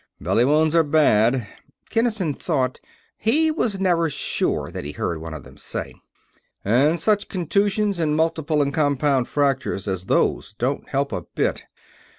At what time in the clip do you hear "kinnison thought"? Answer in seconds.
1.91-2.79